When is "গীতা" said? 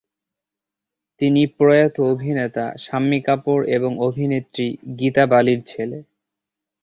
4.99-5.23